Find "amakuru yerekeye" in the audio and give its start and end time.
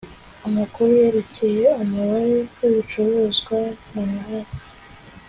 0.47-1.65